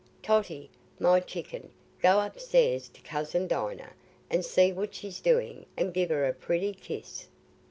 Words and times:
Totty, 0.23 0.71
my 0.97 1.19
chicken, 1.19 1.69
go 2.01 2.21
upstairs 2.25 2.89
to 2.89 3.01
cousin 3.01 3.45
Dinah, 3.47 3.93
and 4.31 4.43
see 4.43 4.73
what 4.73 4.95
she's 4.95 5.19
doing, 5.19 5.67
and 5.77 5.93
give 5.93 6.09
her 6.09 6.25
a 6.27 6.33
pretty 6.33 6.73
kiss." 6.73 7.27